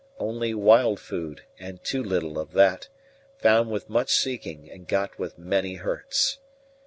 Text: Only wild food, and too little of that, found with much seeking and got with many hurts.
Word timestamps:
Only 0.17 0.55
wild 0.55 0.99
food, 0.99 1.43
and 1.59 1.83
too 1.83 2.03
little 2.03 2.39
of 2.39 2.53
that, 2.53 2.89
found 3.37 3.69
with 3.69 3.87
much 3.87 4.11
seeking 4.15 4.67
and 4.67 4.87
got 4.87 5.19
with 5.19 5.37
many 5.37 5.75
hurts. 5.75 6.39